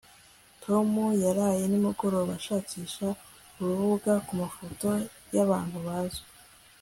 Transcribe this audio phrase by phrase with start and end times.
[0.63, 0.89] tom
[1.23, 3.07] yaraye nimugoroba ashakisha
[3.61, 4.87] urubuga kumafoto
[5.35, 6.27] yabantu bazwi